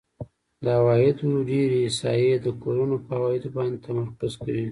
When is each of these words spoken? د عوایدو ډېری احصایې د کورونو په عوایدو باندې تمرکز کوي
د 0.63 0.65
عوایدو 0.79 1.27
ډېری 1.49 1.77
احصایې 1.83 2.35
د 2.45 2.47
کورونو 2.61 2.95
په 3.05 3.11
عوایدو 3.17 3.49
باندې 3.57 3.77
تمرکز 3.85 4.31
کوي 4.43 4.59